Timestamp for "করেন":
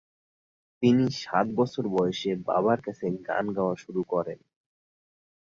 4.03-4.39